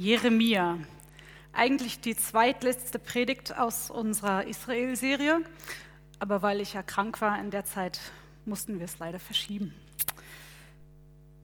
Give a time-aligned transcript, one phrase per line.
[0.00, 0.78] Jeremia.
[1.52, 5.42] Eigentlich die zweitletzte Predigt aus unserer Israel-Serie,
[6.18, 8.00] aber weil ich ja krank war in der Zeit,
[8.46, 9.74] mussten wir es leider verschieben.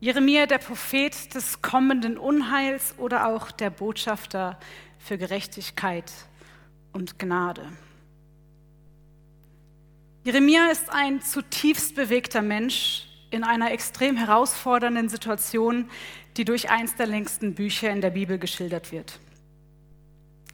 [0.01, 4.59] Jeremia, der Prophet des kommenden Unheils oder auch der Botschafter
[4.99, 6.11] für Gerechtigkeit
[6.95, 7.71] und Gnade.
[10.25, 15.91] Jeremia ist ein zutiefst bewegter Mensch in einer extrem herausfordernden Situation,
[16.37, 19.19] die durch eins der längsten Bücher in der Bibel geschildert wird.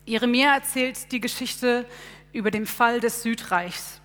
[0.04, 1.86] Jeremia erzählt die Geschichte
[2.32, 4.00] über den Fall des Südreichs.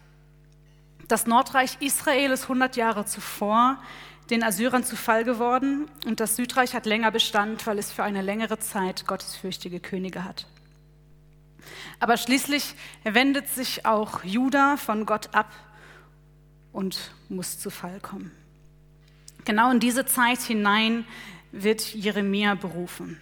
[1.08, 3.82] Das Nordreich Israel ist 100 Jahre zuvor
[4.30, 8.22] den Assyrern zu Fall geworden und das Südreich hat länger Bestand, weil es für eine
[8.22, 10.48] längere Zeit gottesfürchtige Könige hat.
[12.00, 15.52] Aber schließlich wendet sich auch Juda von Gott ab
[16.72, 18.32] und muss zu Fall kommen.
[19.48, 21.06] Genau in diese Zeit hinein
[21.54, 23.18] wird Jeremia berufen.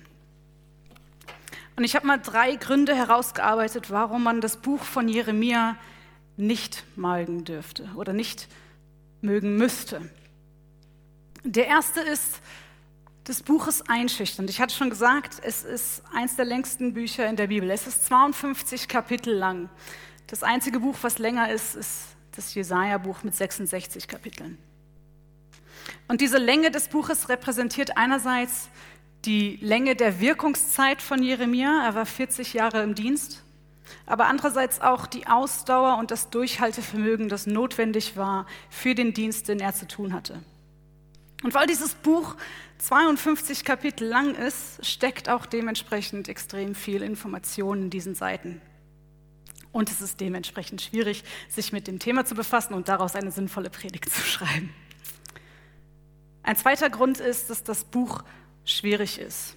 [1.75, 5.77] Und ich habe mal drei Gründe herausgearbeitet, warum man das Buch von Jeremia
[6.35, 8.47] nicht mögen dürfte oder nicht
[9.21, 10.09] mögen müsste.
[11.43, 12.41] Der erste ist,
[13.25, 14.49] das Buch ist einschüchternd.
[14.49, 17.69] Ich hatte schon gesagt, es ist eins der längsten Bücher in der Bibel.
[17.69, 19.69] Es ist 52 Kapitel lang.
[20.25, 24.57] Das einzige Buch, was länger ist, ist das Jesaja-Buch mit 66 Kapiteln.
[26.07, 28.69] Und diese Länge des Buches repräsentiert einerseits
[29.25, 33.43] die Länge der Wirkungszeit von Jeremia, er war 40 Jahre im Dienst,
[34.05, 39.59] aber andererseits auch die Ausdauer und das Durchhaltevermögen, das notwendig war für den Dienst, den
[39.59, 40.43] er zu tun hatte.
[41.43, 42.35] Und weil dieses Buch
[42.79, 48.61] 52 Kapitel lang ist, steckt auch dementsprechend extrem viel Information in diesen Seiten.
[49.71, 53.69] Und es ist dementsprechend schwierig, sich mit dem Thema zu befassen und daraus eine sinnvolle
[53.69, 54.73] Predigt zu schreiben.
[56.45, 58.23] Ein zweiter Grund ist, dass das Buch
[58.65, 59.55] schwierig ist.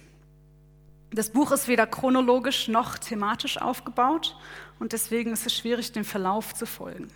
[1.11, 4.35] Das Buch ist weder chronologisch noch thematisch aufgebaut
[4.79, 7.11] und deswegen ist es schwierig, dem Verlauf zu folgen.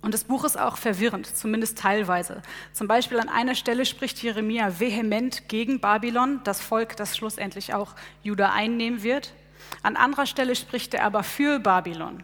[0.00, 2.40] Und das Buch ist auch verwirrend, zumindest teilweise.
[2.72, 7.94] Zum Beispiel an einer Stelle spricht Jeremia vehement gegen Babylon, das Volk, das schlussendlich auch
[8.22, 9.34] Juda einnehmen wird.
[9.82, 12.22] An anderer Stelle spricht er aber für Babylon.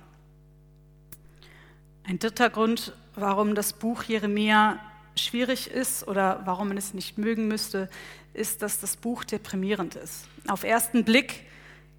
[2.05, 4.81] Ein dritter Grund, warum das Buch Jeremia
[5.19, 7.89] schwierig ist oder warum man es nicht mögen müsste,
[8.33, 10.27] ist, dass das Buch deprimierend ist.
[10.47, 11.45] Auf ersten Blick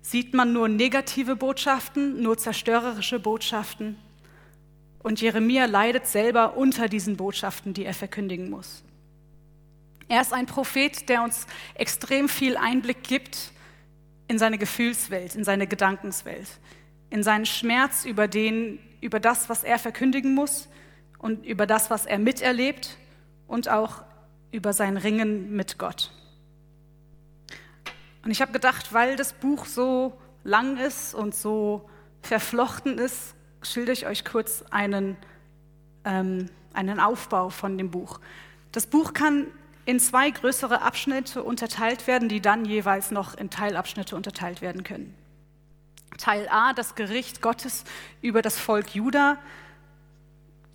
[0.02, 3.98] sieht man nur negative Botschaften, nur zerstörerische Botschaften.
[5.02, 8.84] Und Jeremia leidet selber unter diesen Botschaften, die er verkündigen muss.
[10.08, 13.52] Er ist ein Prophet, der uns extrem viel Einblick gibt
[14.28, 16.48] in seine Gefühlswelt, in seine Gedankenswelt,
[17.10, 20.68] in seinen Schmerz über, den, über das, was er verkündigen muss
[21.20, 22.98] und über das, was er miterlebt
[23.50, 24.04] und auch
[24.52, 26.12] über sein Ringen mit Gott.
[28.24, 31.90] Und ich habe gedacht, weil das Buch so lang ist und so
[32.22, 35.18] verflochten ist, schilder ich euch kurz einen,
[36.06, 38.20] ähm, einen Aufbau von dem Buch.
[38.72, 39.48] Das Buch kann
[39.86, 45.16] in zwei größere Abschnitte unterteilt werden, die dann jeweils noch in Teilabschnitte unterteilt werden können.
[46.18, 47.86] Teil A, das Gericht Gottes
[48.22, 49.38] über das Volk Juda,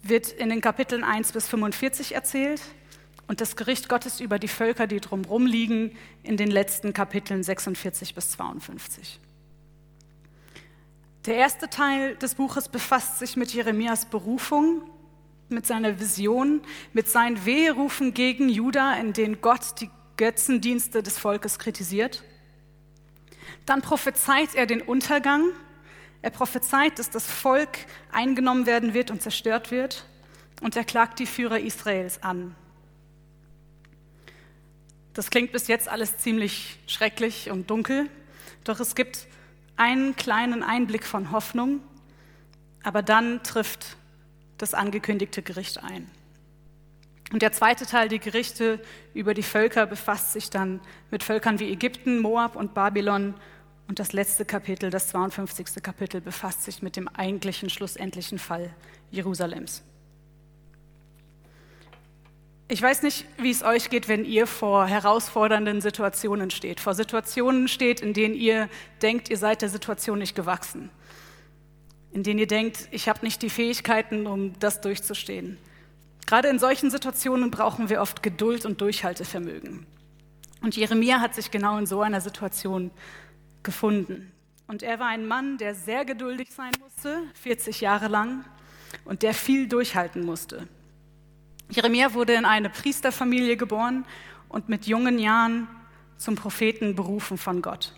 [0.08, 2.60] wird in den Kapiteln 1 bis 45 erzählt
[3.26, 8.14] und das Gericht Gottes über die Völker, die drumherum liegen, in den letzten Kapiteln 46
[8.14, 9.20] bis 52.
[11.26, 14.82] Der erste Teil des Buches befasst sich mit Jeremias Berufung,
[15.48, 16.60] mit seiner Vision,
[16.92, 22.22] mit seinen Weherufen gegen Juda, in denen Gott die Götzendienste des Volkes kritisiert.
[23.64, 25.50] Dann prophezeit er den Untergang
[26.24, 27.80] er prophezeit, dass das Volk
[28.10, 30.06] eingenommen werden wird und zerstört wird.
[30.62, 32.54] Und er klagt die Führer Israels an.
[35.12, 38.08] Das klingt bis jetzt alles ziemlich schrecklich und dunkel,
[38.64, 39.26] doch es gibt
[39.76, 41.80] einen kleinen Einblick von Hoffnung,
[42.82, 43.98] aber dann trifft
[44.56, 46.10] das angekündigte Gericht ein.
[47.32, 48.80] Und der zweite Teil, die Gerichte
[49.12, 50.80] über die Völker, befasst sich dann
[51.10, 53.34] mit Völkern wie Ägypten, Moab und Babylon
[53.88, 55.82] und das letzte Kapitel, das 52.
[55.82, 58.74] Kapitel, befasst sich mit dem eigentlichen, schlussendlichen Fall
[59.10, 59.82] Jerusalems.
[62.66, 67.68] Ich weiß nicht, wie es euch geht, wenn ihr vor herausfordernden Situationen steht, vor Situationen
[67.68, 68.70] steht, in denen ihr
[69.02, 70.88] denkt, ihr seid der Situation nicht gewachsen,
[72.12, 75.58] in denen ihr denkt, ich habe nicht die Fähigkeiten, um das durchzustehen.
[76.26, 79.86] Gerade in solchen Situationen brauchen wir oft Geduld und Durchhaltevermögen.
[80.62, 82.90] Und Jeremia hat sich genau in so einer Situation
[83.64, 84.32] gefunden.
[84.66, 88.44] Und er war ein Mann, der sehr geduldig sein musste, 40 Jahre lang,
[89.04, 90.68] und der viel durchhalten musste.
[91.68, 94.04] Jeremia wurde in eine Priesterfamilie geboren
[94.48, 95.68] und mit jungen Jahren
[96.16, 97.92] zum Propheten berufen von Gott.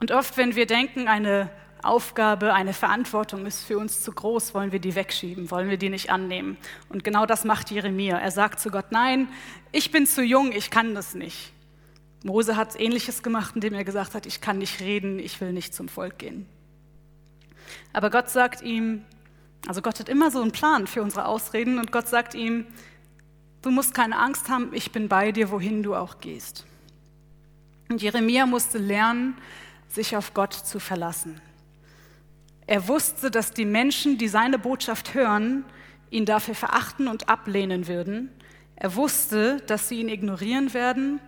[0.00, 1.48] Und oft, wenn wir denken, eine
[1.82, 5.90] Aufgabe, eine Verantwortung ist für uns zu groß, wollen wir die wegschieben, wollen wir die
[5.90, 6.56] nicht annehmen.
[6.88, 8.18] Und genau das macht Jeremia.
[8.18, 9.28] Er sagt zu Gott, nein,
[9.70, 11.52] ich bin zu jung, ich kann das nicht.
[12.24, 15.74] Mose hat ähnliches gemacht, indem er gesagt hat, ich kann nicht reden, ich will nicht
[15.74, 16.46] zum Volk gehen.
[17.92, 19.04] Aber Gott sagt ihm,
[19.66, 22.66] also Gott hat immer so einen Plan für unsere Ausreden und Gott sagt ihm,
[23.62, 26.64] du musst keine Angst haben, ich bin bei dir, wohin du auch gehst.
[27.88, 29.36] Und Jeremia musste lernen,
[29.88, 31.40] sich auf Gott zu verlassen.
[32.66, 35.64] Er wusste, dass die Menschen, die seine Botschaft hören,
[36.10, 38.30] ihn dafür verachten und ablehnen würden.
[38.76, 41.20] Er wusste, dass sie ihn ignorieren werden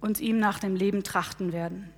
[0.00, 1.90] und ihm nach dem Leben trachten werden.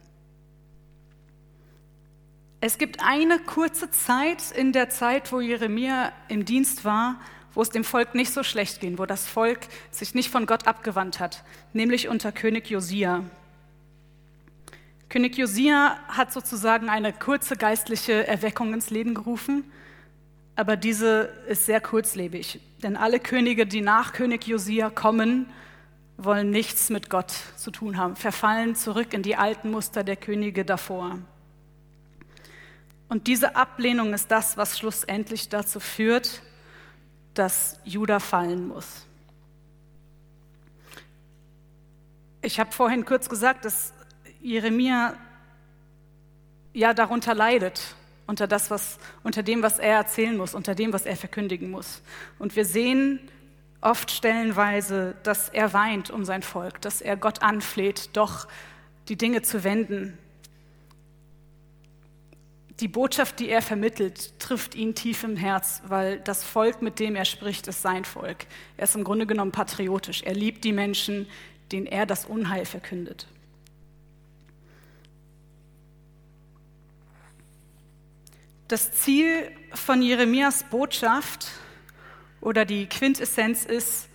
[2.60, 7.20] Es gibt eine kurze Zeit in der Zeit, wo Jeremia im Dienst war,
[7.54, 9.60] wo es dem Volk nicht so schlecht ging, wo das Volk
[9.90, 13.24] sich nicht von Gott abgewandt hat, nämlich unter König Josia.
[15.08, 19.64] König Josia hat sozusagen eine kurze geistliche Erweckung ins Leben gerufen,
[20.54, 25.46] aber diese ist sehr kurzlebig, denn alle Könige, die nach König Josia kommen,
[26.16, 30.64] wollen nichts mit Gott zu tun haben, verfallen zurück in die alten Muster der Könige
[30.64, 31.18] davor.
[33.08, 36.42] Und diese Ablehnung ist das, was schlussendlich dazu führt,
[37.34, 39.06] dass Juda fallen muss.
[42.40, 43.92] Ich habe vorhin kurz gesagt, dass
[44.40, 45.14] Jeremia
[46.72, 47.94] ja darunter leidet,
[48.26, 52.02] unter, das, was, unter dem, was er erzählen muss, unter dem, was er verkündigen muss.
[52.38, 53.20] Und wir sehen
[53.82, 58.48] oft stellenweise, dass er weint um sein Volk, dass er Gott anfleht, doch
[59.08, 60.16] die Dinge zu wenden.
[62.80, 67.16] Die Botschaft, die er vermittelt, trifft ihn tief im Herz, weil das Volk, mit dem
[67.16, 68.46] er spricht, ist sein Volk.
[68.76, 70.22] Er ist im Grunde genommen patriotisch.
[70.22, 71.26] Er liebt die Menschen,
[71.70, 73.26] denen er das Unheil verkündet.
[78.68, 81.48] Das Ziel von Jeremias Botschaft
[82.42, 84.08] oder die Quintessenz ist,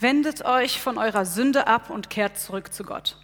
[0.00, 3.16] wendet euch von eurer Sünde ab und kehrt zurück zu Gott.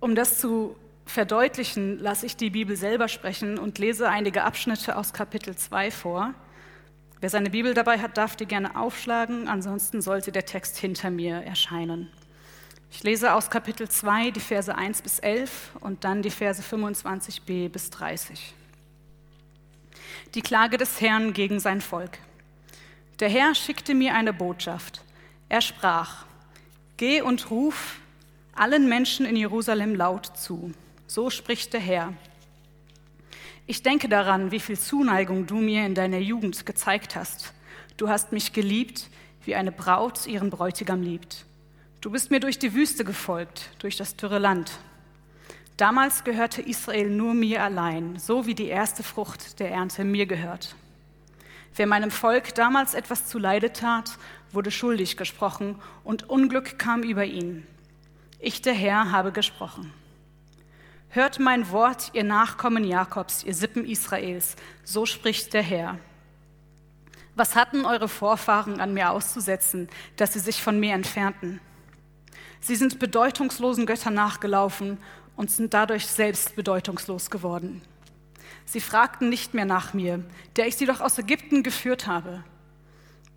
[0.00, 0.76] Um das zu
[1.06, 6.34] verdeutlichen, lasse ich die Bibel selber sprechen und lese einige Abschnitte aus Kapitel 2 vor.
[7.20, 11.36] Wer seine Bibel dabei hat, darf die gerne aufschlagen, ansonsten sollte der Text hinter mir
[11.36, 12.10] erscheinen.
[12.90, 17.68] Ich lese aus Kapitel 2 die Verse 1 bis 11 und dann die Verse 25b
[17.68, 18.54] bis 30.
[20.34, 22.18] Die Klage des Herrn gegen sein Volk.
[23.20, 25.02] Der Herr schickte mir eine Botschaft.
[25.48, 26.24] Er sprach,
[26.96, 28.00] Geh und ruf
[28.54, 30.72] allen Menschen in Jerusalem laut zu.
[31.06, 32.12] So spricht der Herr.
[33.66, 37.54] Ich denke daran, wie viel Zuneigung du mir in deiner Jugend gezeigt hast.
[37.96, 39.08] Du hast mich geliebt,
[39.44, 41.46] wie eine Braut ihren Bräutigam liebt.
[42.00, 44.72] Du bist mir durch die Wüste gefolgt, durch das dürre Land.
[45.76, 50.76] Damals gehörte Israel nur mir allein, so wie die erste Frucht der Ernte mir gehört.
[51.74, 54.18] Wer meinem Volk damals etwas zuleide tat,
[54.52, 57.66] wurde schuldig gesprochen und Unglück kam über ihn.
[58.38, 59.92] Ich, der Herr, habe gesprochen.
[61.08, 65.98] Hört mein Wort, ihr Nachkommen Jakobs, ihr Sippen Israels, so spricht der Herr.
[67.34, 71.60] Was hatten eure Vorfahren an mir auszusetzen, dass sie sich von mir entfernten?
[72.60, 74.98] Sie sind bedeutungslosen Göttern nachgelaufen
[75.36, 77.82] und sind dadurch selbst bedeutungslos geworden.
[78.64, 80.24] Sie fragten nicht mehr nach mir,
[80.56, 82.44] der ich sie doch aus Ägypten geführt habe.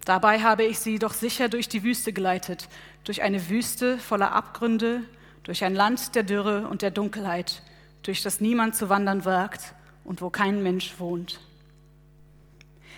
[0.06, 2.70] Dabei habe ich sie doch sicher durch die Wüste geleitet,
[3.04, 5.02] durch eine Wüste voller Abgründe,
[5.44, 7.64] durch ein Land der Dürre und der Dunkelheit,
[8.04, 9.74] durch das niemand zu wandern wagt
[10.04, 11.40] und wo kein Mensch wohnt.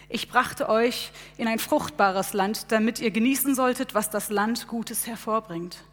[0.10, 5.06] Ich brachte euch in ein fruchtbares Land, damit ihr genießen solltet, was das Land Gutes
[5.06, 5.84] hervorbringt.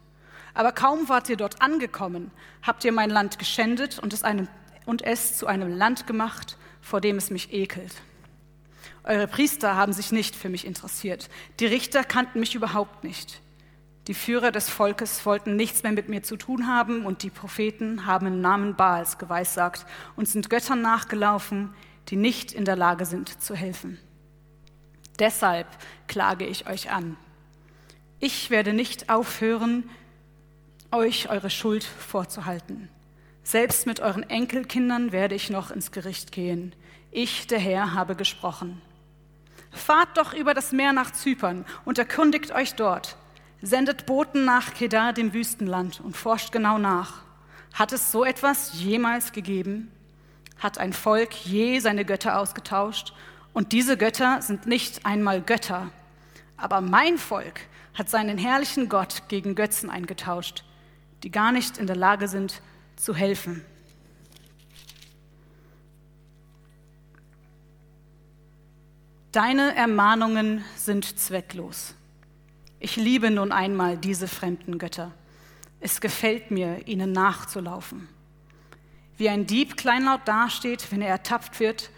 [0.55, 2.31] Aber kaum wart ihr dort angekommen,
[2.63, 4.47] habt ihr mein Land geschändet und es, einem,
[4.85, 7.93] und es zu einem Land gemacht, vor dem es mich ekelt.
[9.03, 11.29] Eure Priester haben sich nicht für mich interessiert.
[11.59, 13.41] Die Richter kannten mich überhaupt nicht.
[14.07, 18.05] Die Führer des Volkes wollten nichts mehr mit mir zu tun haben und die Propheten
[18.05, 19.85] haben im Namen Baals geweissagt
[20.15, 21.73] und sind Göttern nachgelaufen,
[22.07, 23.99] die nicht in der Lage sind zu helfen.
[25.19, 25.67] Deshalb
[26.07, 27.17] klage ich euch an.
[28.19, 29.89] Ich werde nicht aufhören,
[30.95, 32.89] euch eure Schuld vorzuhalten.
[33.43, 36.73] Selbst mit euren Enkelkindern werde ich noch ins Gericht gehen.
[37.11, 38.81] Ich, der Herr, habe gesprochen.
[39.71, 43.17] Fahrt doch über das Meer nach Zypern und erkundigt euch dort.
[43.61, 47.21] Sendet Boten nach Kedar, dem Wüstenland, und forscht genau nach.
[47.73, 49.91] Hat es so etwas jemals gegeben?
[50.57, 53.13] Hat ein Volk je seine Götter ausgetauscht?
[53.53, 55.89] Und diese Götter sind nicht einmal Götter.
[56.57, 57.61] Aber mein Volk
[57.93, 60.63] hat seinen herrlichen Gott gegen Götzen eingetauscht,
[61.23, 62.61] die gar nicht in der Lage sind
[62.95, 63.61] zu helfen.
[69.31, 71.93] Deine Ermahnungen sind zwecklos.
[72.79, 75.11] Ich liebe nun einmal diese fremden Götter.
[75.81, 78.07] Es gefällt mir, ihnen nachzulaufen.
[79.17, 81.89] Wie ein Dieb kleinlaut dasteht, wenn er ertappt wird,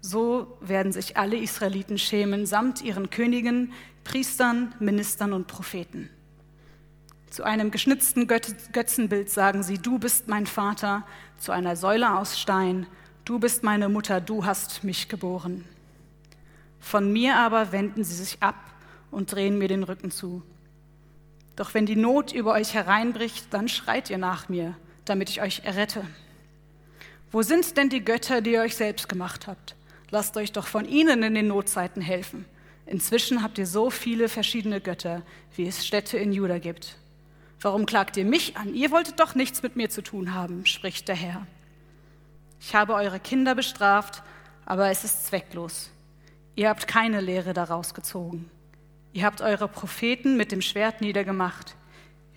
[0.00, 3.72] so werden sich alle Israeliten schämen, samt ihren Königen,
[4.04, 6.08] Priestern, Ministern und Propheten.
[7.30, 11.04] Zu einem geschnitzten Götzenbild sagen sie, du bist mein Vater,
[11.38, 12.86] zu einer Säule aus Stein,
[13.24, 15.64] du bist meine Mutter, du hast mich geboren.
[16.80, 18.56] Von mir aber wenden sie sich ab
[19.10, 20.42] und drehen mir den Rücken zu.
[21.54, 25.62] Doch wenn die Not über euch hereinbricht, dann schreit ihr nach mir, damit ich euch
[25.64, 26.04] errette.
[27.30, 29.74] Wo sind denn die Götter, die ihr euch selbst gemacht habt?
[30.10, 32.46] Lasst euch doch von ihnen in den Notzeiten helfen.
[32.86, 35.22] Inzwischen habt ihr so viele verschiedene Götter,
[35.54, 36.96] wie es Städte in Juda gibt.
[37.60, 38.74] Warum klagt ihr mich an?
[38.74, 41.46] Ihr wolltet doch nichts mit mir zu tun haben, spricht der Herr.
[42.60, 44.22] Ich habe eure Kinder bestraft,
[44.64, 45.90] aber es ist zwecklos.
[46.54, 48.50] Ihr habt keine Lehre daraus gezogen.
[49.12, 51.74] Ihr habt eure Propheten mit dem Schwert niedergemacht,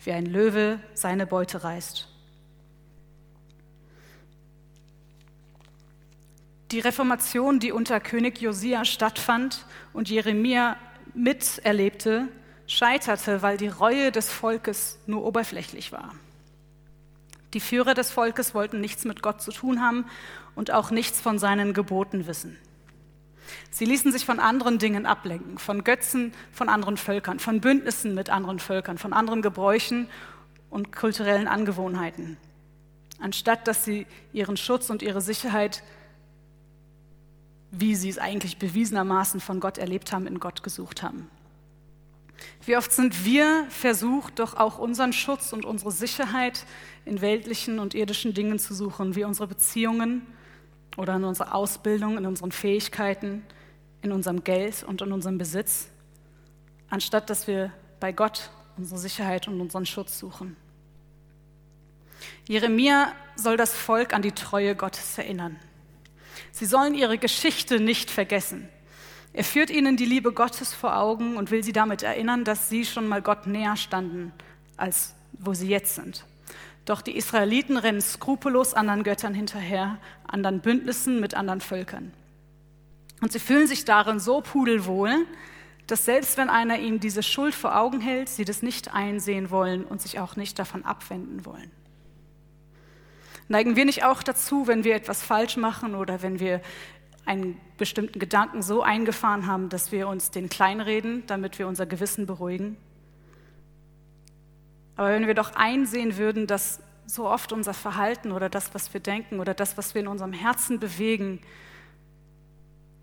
[0.03, 2.07] wie ein Löwe seine Beute reißt.
[6.71, 10.77] Die Reformation, die unter König Josia stattfand und Jeremia
[11.13, 12.29] miterlebte,
[12.71, 16.13] scheiterte, weil die Reue des Volkes nur oberflächlich war.
[17.53, 20.05] Die Führer des Volkes wollten nichts mit Gott zu tun haben
[20.55, 22.57] und auch nichts von seinen Geboten wissen.
[23.69, 28.29] Sie ließen sich von anderen Dingen ablenken, von Götzen von anderen Völkern, von Bündnissen mit
[28.29, 30.07] anderen Völkern, von anderen Gebräuchen
[30.69, 32.37] und kulturellen Angewohnheiten,
[33.19, 35.83] anstatt dass sie ihren Schutz und ihre Sicherheit
[37.71, 41.29] wie sie es eigentlich bewiesenermaßen von Gott erlebt haben, in Gott gesucht haben.
[42.65, 46.65] Wie oft sind wir versucht, doch auch unseren Schutz und unsere Sicherheit
[47.05, 50.25] in weltlichen und irdischen Dingen zu suchen, wie unsere Beziehungen
[50.97, 53.43] oder in unserer Ausbildung, in unseren Fähigkeiten,
[54.01, 55.89] in unserem Geld und in unserem Besitz,
[56.89, 60.55] anstatt dass wir bei Gott unsere Sicherheit und unseren Schutz suchen.
[62.47, 65.59] Jeremia soll das Volk an die Treue Gottes erinnern.
[66.51, 68.67] Sie sollen ihre Geschichte nicht vergessen.
[69.33, 72.85] Er führt ihnen die Liebe Gottes vor Augen und will sie damit erinnern, dass sie
[72.85, 74.33] schon mal Gott näher standen,
[74.75, 76.25] als wo sie jetzt sind.
[76.85, 79.97] Doch die Israeliten rennen skrupellos anderen Göttern hinterher,
[80.27, 82.11] anderen Bündnissen mit anderen Völkern.
[83.21, 85.25] Und sie fühlen sich darin so pudelwohl,
[85.87, 89.83] dass selbst wenn einer ihnen diese Schuld vor Augen hält, sie das nicht einsehen wollen
[89.85, 91.71] und sich auch nicht davon abwenden wollen.
[93.47, 96.61] Neigen wir nicht auch dazu, wenn wir etwas falsch machen oder wenn wir
[97.25, 102.25] einen bestimmten Gedanken so eingefahren haben, dass wir uns den kleinreden, damit wir unser Gewissen
[102.25, 102.77] beruhigen?
[104.95, 109.01] Aber wenn wir doch einsehen würden, dass so oft unser Verhalten oder das, was wir
[109.01, 111.41] denken oder das, was wir in unserem Herzen bewegen,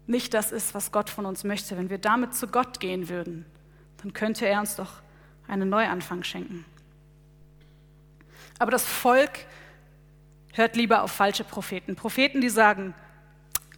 [0.07, 3.45] nicht das ist, was Gott von uns möchte, wenn wir damit zu Gott gehen würden,
[4.03, 5.03] dann könnte er uns doch
[5.47, 6.65] einen Neuanfang schenken.
[8.59, 9.47] Aber das Volk
[10.53, 11.95] hört lieber auf falsche Propheten.
[11.95, 12.95] Propheten, die sagen,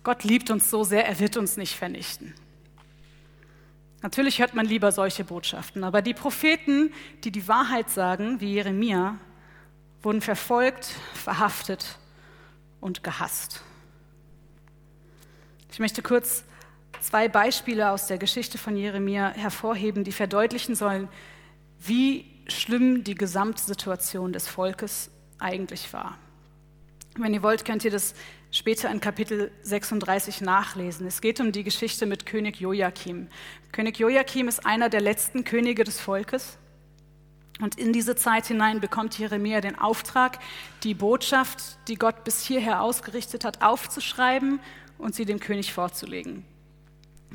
[0.02, 2.34] Gott liebt uns so sehr, er wird uns nicht vernichten.
[4.02, 6.92] Natürlich hört man lieber solche Botschaften, aber die Propheten,
[7.22, 9.18] die die Wahrheit sagen, wie Jeremia,
[10.02, 11.98] wurden verfolgt, verhaftet
[12.80, 13.62] und gehasst.
[15.70, 16.44] Ich möchte kurz
[17.00, 21.08] zwei Beispiele aus der Geschichte von Jeremia hervorheben, die verdeutlichen sollen,
[21.78, 26.18] wie schlimm die Gesamtsituation des Volkes eigentlich war.
[27.16, 28.14] Wenn ihr wollt, könnt ihr das
[28.50, 31.06] später in Kapitel 36 nachlesen.
[31.06, 33.28] Es geht um die Geschichte mit König Joachim.
[33.72, 36.58] König Joachim ist einer der letzten Könige des Volkes.
[37.60, 40.38] Und in diese Zeit hinein bekommt Jeremia den Auftrag,
[40.82, 44.60] die Botschaft, die Gott bis hierher ausgerichtet hat, aufzuschreiben
[44.98, 46.44] und sie dem König vorzulegen.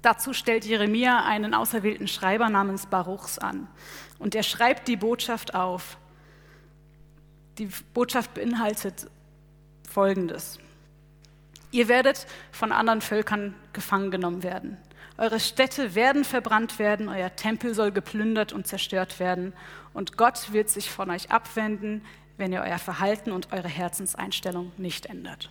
[0.01, 3.67] Dazu stellt Jeremia einen auserwählten Schreiber namens Baruchs an.
[4.19, 5.97] Und er schreibt die Botschaft auf.
[7.57, 9.07] Die Botschaft beinhaltet
[9.89, 10.59] Folgendes.
[11.75, 14.77] Ihr werdet von anderen Völkern gefangen genommen werden.
[15.17, 19.51] Eure Städte werden verbrannt werden, euer Tempel soll geplündert und zerstört werden
[19.93, 22.01] und Gott wird sich von euch abwenden,
[22.37, 25.49] wenn ihr euer Verhalten und eure Herzenseinstellung nicht ändert.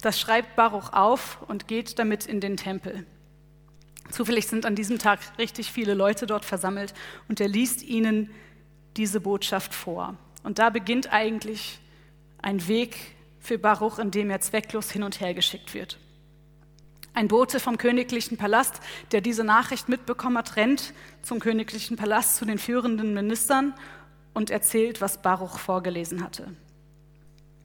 [0.00, 3.04] Das schreibt Baruch auf und geht damit in den Tempel.
[4.12, 6.94] Zufällig sind an diesem Tag richtig viele Leute dort versammelt
[7.26, 8.30] und er liest ihnen
[8.96, 10.14] diese Botschaft vor.
[10.44, 11.80] Und da beginnt eigentlich
[12.42, 12.96] ein Weg
[13.40, 15.98] für Baruch, in dem er zwecklos hin und her geschickt wird.
[17.14, 18.80] Ein Bote vom königlichen Palast,
[19.10, 20.92] der diese Nachricht mitbekommen hat, rennt
[21.22, 23.74] zum königlichen Palast zu den führenden Ministern
[24.34, 26.54] und erzählt, was Baruch vorgelesen hatte.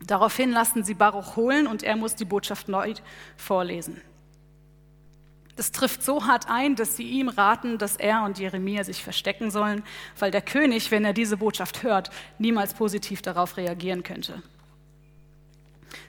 [0.06, 2.94] Daraufhin lassen sie Baruch holen und er muss die Botschaft neu
[3.38, 4.02] vorlesen.
[5.56, 9.52] Das trifft so hart ein, dass sie ihm raten, dass er und Jeremia sich verstecken
[9.52, 9.84] sollen,
[10.18, 14.42] weil der König, wenn er diese Botschaft hört, niemals positiv darauf reagieren könnte.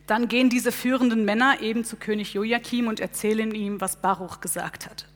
[0.06, 4.86] Dann gehen diese führenden Männer eben zu König Joachim und erzählen ihm, was Baruch gesagt
[4.86, 5.06] hat.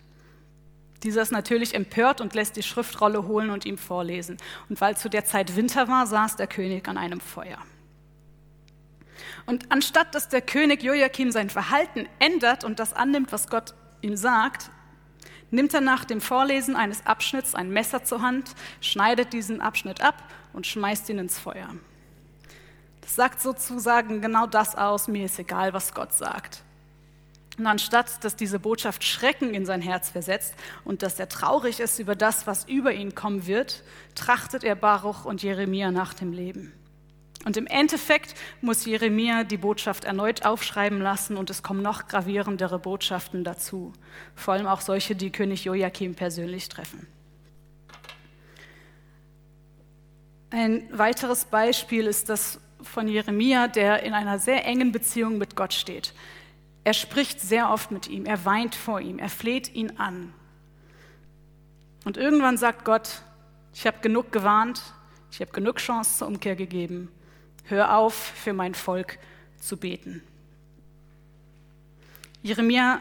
[1.02, 4.36] Dieser ist natürlich empört und lässt die Schriftrolle holen und ihm vorlesen.
[4.68, 7.58] Und weil zu der Zeit Winter war, saß der König an einem Feuer.
[9.46, 14.16] Und anstatt dass der König Joachim sein Verhalten ändert und das annimmt, was Gott ihm
[14.16, 14.70] sagt,
[15.50, 20.22] nimmt er nach dem Vorlesen eines Abschnitts ein Messer zur Hand, schneidet diesen Abschnitt ab
[20.52, 21.70] und schmeißt ihn ins Feuer.
[23.08, 26.62] Sagt sozusagen genau das aus, mir ist egal, was Gott sagt.
[27.56, 31.98] Und anstatt, dass diese Botschaft Schrecken in sein Herz versetzt und dass er traurig ist
[31.98, 33.82] über das, was über ihn kommen wird,
[34.14, 36.72] trachtet er Baruch und Jeremia nach dem Leben.
[37.44, 42.78] Und im Endeffekt muss Jeremia die Botschaft erneut aufschreiben lassen und es kommen noch gravierendere
[42.78, 43.92] Botschaften dazu,
[44.34, 47.06] vor allem auch solche, die König Joachim persönlich treffen.
[50.50, 55.72] Ein weiteres Beispiel ist das von Jeremia, der in einer sehr engen Beziehung mit Gott
[55.72, 56.14] steht.
[56.84, 60.32] Er spricht sehr oft mit ihm, er weint vor ihm, er fleht ihn an.
[62.04, 63.22] Und irgendwann sagt Gott,
[63.74, 64.82] ich habe genug gewarnt,
[65.30, 67.10] ich habe genug Chance zur Umkehr gegeben
[67.68, 69.18] hör auf, für mein Volk
[69.60, 70.22] zu beten.
[72.42, 73.00] Jeremia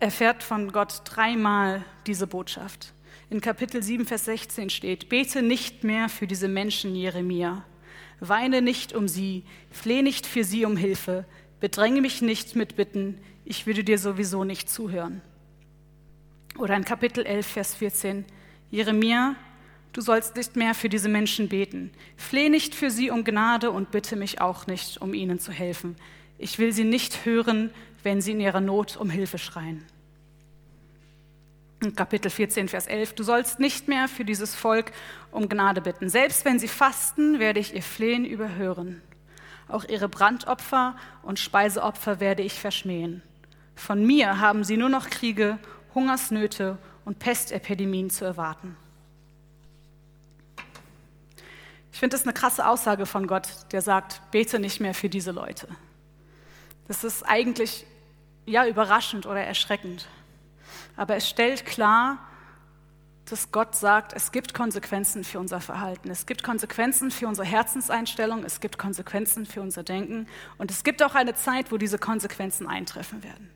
[0.00, 2.92] erfährt von Gott dreimal diese Botschaft.
[3.30, 7.64] In Kapitel 7, Vers 16 steht, bete nicht mehr für diese Menschen, Jeremia.
[8.20, 11.24] Weine nicht um sie, fleh nicht für sie um Hilfe,
[11.60, 15.20] bedränge mich nicht mit Bitten, ich würde dir sowieso nicht zuhören.
[16.58, 18.24] Oder in Kapitel 11, Vers 14,
[18.70, 19.36] Jeremia,
[19.96, 21.90] Du sollst nicht mehr für diese Menschen beten.
[22.18, 25.96] Fleh nicht für sie um Gnade und bitte mich auch nicht, um ihnen zu helfen.
[26.36, 27.70] Ich will sie nicht hören,
[28.02, 29.86] wenn sie in ihrer Not um Hilfe schreien.
[31.94, 33.14] Kapitel 14, Vers 11.
[33.14, 34.92] Du sollst nicht mehr für dieses Volk
[35.30, 36.08] um Gnade bitten.
[36.08, 39.02] Selbst wenn sie fasten, werde ich ihr Flehen überhören.
[39.68, 43.22] Auch ihre Brandopfer und Speiseopfer werde ich verschmähen.
[43.74, 45.58] Von mir haben sie nur noch Kriege,
[45.94, 48.76] Hungersnöte und Pestepidemien zu erwarten.
[51.92, 55.30] Ich finde das eine krasse Aussage von Gott, der sagt, bete nicht mehr für diese
[55.30, 55.68] Leute.
[56.88, 57.86] Das ist eigentlich
[58.46, 60.06] ja überraschend oder erschreckend.
[60.96, 62.18] Aber es stellt klar,
[63.26, 68.44] dass Gott sagt, es gibt Konsequenzen für unser Verhalten, es gibt Konsequenzen für unsere Herzenseinstellung,
[68.44, 70.28] es gibt Konsequenzen für unser Denken
[70.58, 73.50] und es gibt auch eine Zeit, wo diese Konsequenzen eintreffen werden.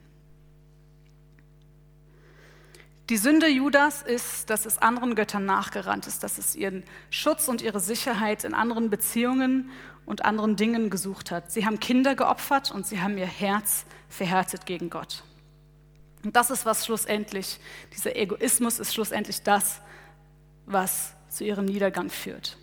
[3.11, 7.61] Die Sünde Judas ist, dass es anderen Göttern nachgerannt ist, dass es ihren Schutz und
[7.61, 9.71] ihre Sicherheit in anderen Beziehungen
[10.07, 11.51] und anderen Dingen gesucht hat.
[11.51, 15.25] Sie haben Kinder geopfert und sie haben ihr Herz verhärtet gegen Gott.
[16.23, 17.59] Und das ist, was schlussendlich,
[17.95, 19.81] dieser Egoismus ist schlussendlich das,
[20.67, 22.57] was zu ihrem Niedergang führt.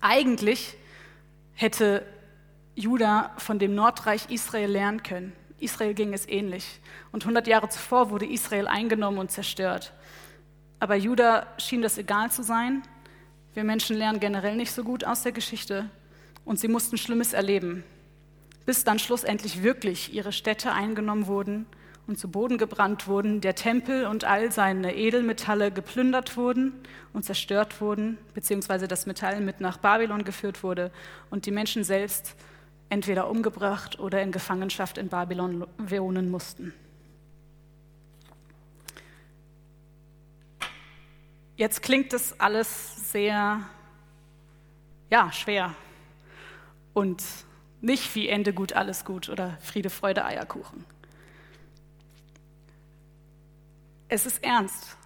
[0.00, 0.76] Eigentlich
[1.54, 2.04] hätte
[2.74, 5.32] Juda von dem Nordreich Israel lernen können.
[5.60, 6.80] Israel ging es ähnlich.
[7.12, 9.92] Und 100 Jahre zuvor wurde Israel eingenommen und zerstört.
[10.80, 12.82] Aber Juda schien das egal zu sein.
[13.54, 15.88] Wir Menschen lernen generell nicht so gut aus der Geschichte.
[16.44, 17.84] Und sie mussten Schlimmes erleben,
[18.66, 21.64] bis dann schlussendlich wirklich ihre Städte eingenommen wurden
[22.06, 26.72] und zu Boden gebrannt wurden, der Tempel und all seine Edelmetalle geplündert wurden
[27.12, 30.90] und zerstört wurden, beziehungsweise das Metall mit nach Babylon geführt wurde
[31.30, 32.34] und die Menschen selbst
[32.90, 36.74] entweder umgebracht oder in Gefangenschaft in Babylon wohnen mussten.
[41.56, 43.60] Jetzt klingt das alles sehr,
[45.08, 45.74] ja, schwer
[46.92, 47.22] und
[47.80, 50.84] nicht wie Ende gut, alles gut oder Friede, Freude, Eierkuchen.
[54.14, 54.96] Es ist ernst.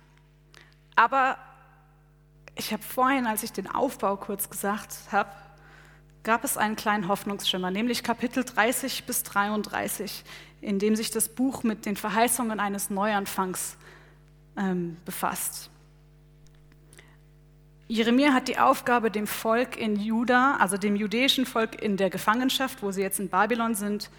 [0.94, 1.38] Aber
[2.56, 5.30] ich habe vorhin, als ich den Aufbau kurz gesagt habe,
[6.24, 10.24] gab es einen kleinen Hoffnungsschimmer, nämlich Kapitel 30 bis 33,
[10.60, 13.78] in dem sich das Buch mit den Verheißungen eines Neuanfangs
[14.58, 15.70] ähm, befasst.
[17.86, 22.82] Jeremia hat die Aufgabe, dem Volk in Juda, also dem jüdischen Volk in der Gefangenschaft,
[22.82, 24.10] wo sie jetzt in Babylon sind,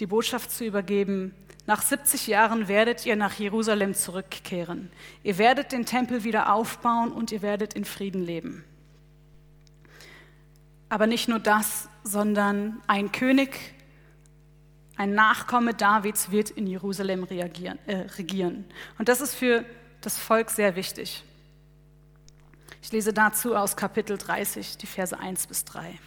[0.00, 1.32] die Botschaft zu übergeben.
[1.66, 4.90] Nach 70 Jahren werdet ihr nach Jerusalem zurückkehren.
[5.22, 8.64] Ihr werdet den Tempel wieder aufbauen und ihr werdet in Frieden leben.
[10.88, 13.74] Aber nicht nur das, sondern ein König,
[14.98, 18.64] Ein Nachkomme Davids wird in Jerusalem reagieren, äh, regieren.
[18.98, 19.62] Und das ist für
[20.00, 21.22] das Volk sehr wichtig.
[22.80, 25.98] Ich lese dazu aus Kapitel 30, die Verse 1 bis 3.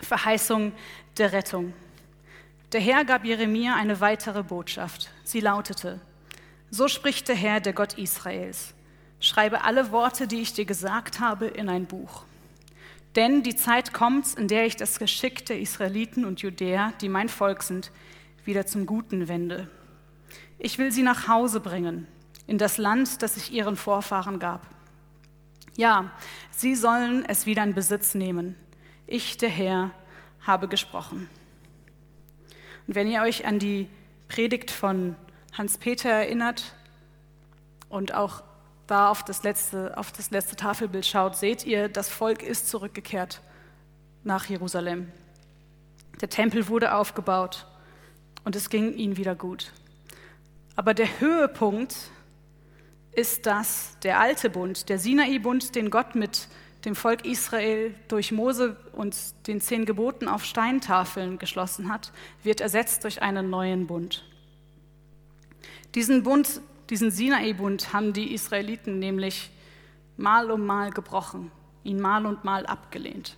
[0.00, 0.72] Verheißung
[1.18, 1.72] der Rettung.
[2.72, 5.10] Der Herr gab Jeremia eine weitere Botschaft.
[5.22, 6.00] Sie lautete,
[6.68, 8.74] So spricht der Herr, der Gott Israels.
[9.20, 12.24] Schreibe alle Worte, die ich dir gesagt habe, in ein Buch.
[13.14, 17.28] Denn die Zeit kommt, in der ich das Geschick der Israeliten und Judäer, die mein
[17.28, 17.92] Volk sind,
[18.44, 19.70] wieder zum Guten wende.
[20.58, 22.08] Ich will sie nach Hause bringen,
[22.48, 24.66] in das Land, das ich ihren Vorfahren gab.
[25.76, 26.10] Ja,
[26.50, 28.56] sie sollen es wieder in Besitz nehmen.
[29.06, 29.92] Ich, der Herr,
[30.40, 31.28] habe gesprochen.
[32.86, 33.88] Und wenn ihr euch an die
[34.28, 35.16] Predigt von
[35.52, 36.74] Hans-Peter erinnert
[37.88, 38.42] und auch
[38.86, 43.40] da auf das, letzte, auf das letzte Tafelbild schaut, seht ihr, das Volk ist zurückgekehrt
[44.22, 45.10] nach Jerusalem.
[46.20, 47.66] Der Tempel wurde aufgebaut
[48.44, 49.72] und es ging ihnen wieder gut.
[50.76, 51.96] Aber der Höhepunkt
[53.12, 56.48] ist das, der alte Bund, der Sinai-Bund, den Gott mit
[56.86, 59.14] dem Volk Israel durch Mose und
[59.46, 64.24] den zehn Geboten auf Steintafeln geschlossen hat, wird ersetzt durch einen neuen Bund.
[65.94, 69.50] Diesen Bund diesen Sinai-Bund haben die Israeliten nämlich
[70.16, 71.50] mal um mal gebrochen,
[71.82, 73.36] ihn mal und mal abgelehnt.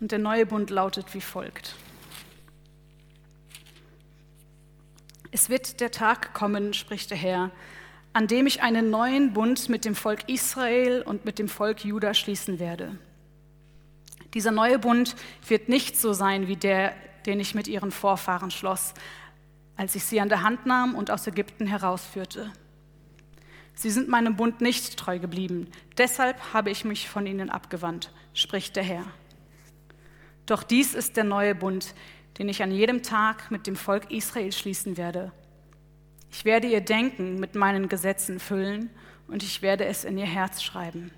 [0.00, 1.76] Und der neue Bund lautet wie folgt.
[5.30, 7.50] Es wird der Tag kommen, spricht der Herr,
[8.12, 12.14] an dem ich einen neuen Bund mit dem Volk Israel und mit dem Volk Juda
[12.14, 12.98] schließen werde.
[14.34, 15.14] Dieser neue Bund
[15.46, 16.94] wird nicht so sein wie der,
[17.26, 18.94] den ich mit ihren Vorfahren schloss,
[19.76, 22.50] als ich sie an der Hand nahm und aus Ägypten herausführte.
[23.74, 28.76] Sie sind meinem Bund nicht treu geblieben, deshalb habe ich mich von ihnen abgewandt, spricht
[28.76, 29.04] der Herr.
[30.44, 31.94] Doch dies ist der neue Bund,
[32.38, 35.32] den ich an jedem Tag mit dem Volk Israel schließen werde.
[36.32, 38.88] Ich werde ihr Denken mit meinen Gesetzen füllen
[39.28, 41.12] und ich werde es in ihr Herz schreiben.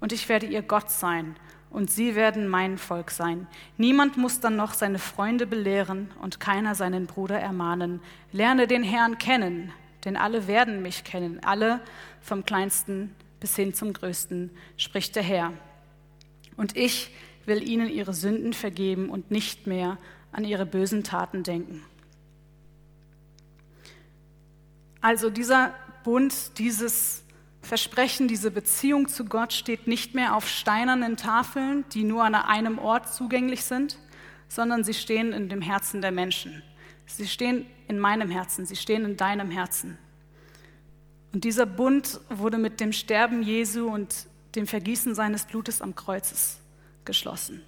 [0.00, 1.36] Und ich werde ihr Gott sein
[1.70, 3.46] und sie werden mein Volk sein.
[3.78, 8.00] Niemand muss dann noch seine Freunde belehren und keiner seinen Bruder ermahnen.
[8.32, 9.72] Lerne den Herrn kennen,
[10.04, 11.80] denn alle werden mich kennen, alle
[12.20, 15.52] vom kleinsten bis hin zum größten, spricht der Herr.
[16.56, 19.98] Und ich will ihnen ihre Sünden vergeben und nicht mehr
[20.32, 21.84] an ihre bösen Taten denken.
[25.06, 27.22] Also dieser Bund, dieses
[27.62, 32.80] Versprechen, diese Beziehung zu Gott steht nicht mehr auf steinernen Tafeln, die nur an einem
[32.80, 33.98] Ort zugänglich sind,
[34.48, 36.60] sondern sie stehen in dem Herzen der Menschen.
[37.06, 39.96] Sie stehen in meinem Herzen, sie stehen in deinem Herzen.
[41.32, 46.58] Und dieser Bund wurde mit dem Sterben Jesu und dem Vergießen seines Blutes am Kreuzes
[47.04, 47.62] geschlossen.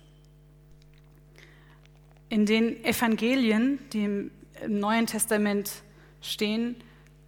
[2.30, 4.30] In den Evangelien, die im
[4.66, 5.70] Neuen Testament
[6.20, 6.74] stehen,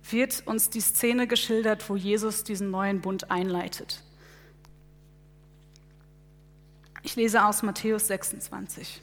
[0.09, 4.03] wird uns die Szene geschildert, wo Jesus diesen neuen Bund einleitet.
[7.03, 9.01] Ich lese aus Matthäus 26.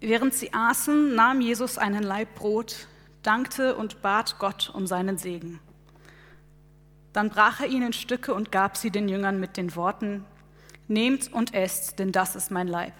[0.00, 2.86] Während sie aßen, nahm Jesus einen Laib Brot,
[3.22, 5.58] dankte und bat Gott um seinen Segen.
[7.12, 10.24] Dann brach er ihn in Stücke und gab sie den Jüngern mit den Worten,
[10.88, 12.92] Nehmt und esst, denn das ist mein Leib.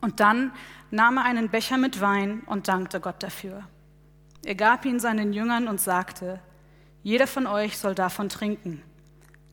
[0.00, 0.52] Und dann
[0.90, 3.62] nahm er einen Becher mit Wein und dankte Gott dafür.
[4.44, 6.40] Er gab ihn seinen Jüngern und sagte,
[7.02, 8.82] jeder von euch soll davon trinken,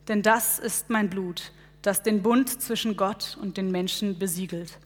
[0.08, 4.78] denn das ist mein Blut, das den Bund zwischen Gott und den Menschen besiegelt.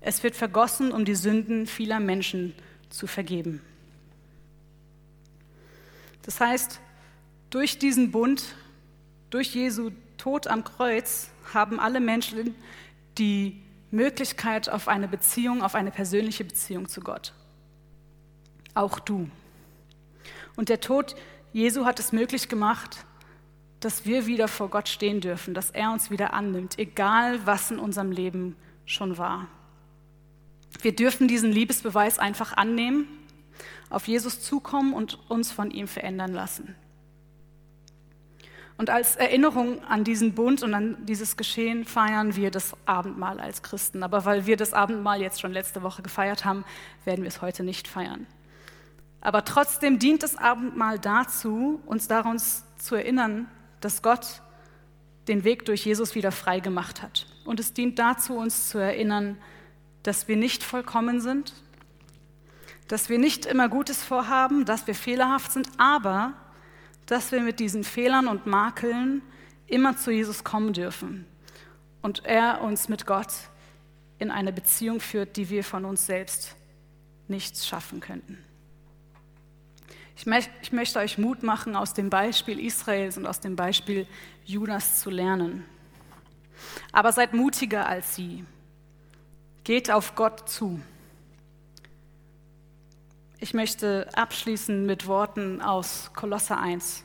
[0.00, 2.54] Es wird vergossen, um die Sünden vieler Menschen
[2.90, 3.62] zu vergeben.
[6.22, 6.80] Das heißt,
[7.48, 8.54] durch diesen Bund,
[9.30, 12.54] durch Jesu Tod am Kreuz, haben alle Menschen
[13.18, 17.32] die Möglichkeit auf eine Beziehung, auf eine persönliche Beziehung zu Gott
[18.74, 19.28] auch du.
[20.56, 21.16] Und der Tod
[21.52, 23.04] Jesu hat es möglich gemacht,
[23.80, 27.78] dass wir wieder vor Gott stehen dürfen, dass er uns wieder annimmt, egal was in
[27.78, 29.48] unserem Leben schon war.
[30.82, 33.08] Wir dürfen diesen Liebesbeweis einfach annehmen,
[33.88, 36.76] auf Jesus zukommen und uns von ihm verändern lassen.
[38.78, 43.62] Und als Erinnerung an diesen Bund und an dieses Geschehen feiern wir das Abendmahl als
[43.62, 44.02] Christen.
[44.02, 46.64] Aber weil wir das Abendmahl jetzt schon letzte Woche gefeiert haben,
[47.04, 48.26] werden wir es heute nicht feiern.
[49.20, 52.40] Aber trotzdem dient das Abendmahl dazu, uns daran
[52.78, 53.48] zu erinnern,
[53.80, 54.42] dass Gott
[55.28, 57.26] den Weg durch Jesus wieder frei gemacht hat.
[57.44, 59.36] Und es dient dazu, uns zu erinnern,
[60.02, 61.52] dass wir nicht vollkommen sind,
[62.88, 66.32] dass wir nicht immer Gutes vorhaben, dass wir fehlerhaft sind, aber
[67.06, 69.22] dass wir mit diesen Fehlern und Makeln
[69.66, 71.26] immer zu Jesus kommen dürfen
[72.02, 73.32] und er uns mit Gott
[74.18, 76.56] in eine Beziehung führt, die wir von uns selbst
[77.28, 78.38] nicht schaffen könnten.
[80.16, 84.06] Ich, mö ich möchte euch Mut machen, aus dem Beispiel Israels und aus dem Beispiel
[84.44, 85.64] Judas zu lernen.
[86.92, 88.44] Aber seid mutiger als sie.
[89.64, 90.80] Geht auf Gott zu.
[93.38, 97.04] Ich möchte abschließen mit Worten aus Kolosser 1.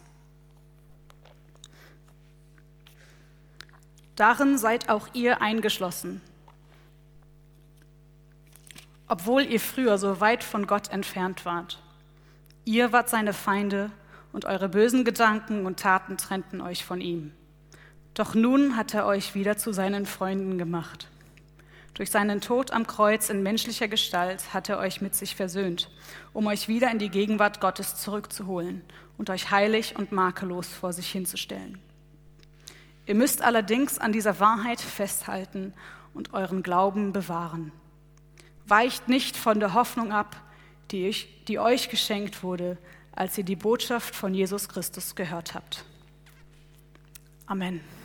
[4.16, 6.22] Darin seid auch ihr eingeschlossen.
[9.08, 11.82] Obwohl ihr früher so weit von Gott entfernt wart.
[12.66, 13.92] Ihr wart seine Feinde
[14.34, 17.32] und eure bösen Gedanken und Taten trennten euch von ihm.
[18.16, 21.08] Doch nun hat er euch wieder zu seinen Freunden gemacht.
[21.94, 25.92] Durch seinen Tod am Kreuz in menschlicher Gestalt hat er euch mit sich versöhnt,
[26.34, 28.82] um euch wieder in die Gegenwart Gottes zurückzuholen
[29.18, 31.78] und euch heilig und makellos vor sich hinzustellen.
[33.06, 35.74] Ihr müsst allerdings an dieser Wahrheit festhalten
[36.16, 37.72] und euren Glauben bewahren.
[38.66, 40.36] Weicht nicht von der Hoffnung ab,
[40.92, 42.78] die, ich, die euch geschenkt wurde,
[43.12, 45.86] als ihr die Botschaft von Jesus Christus gehört habt.
[47.48, 47.82] Amen.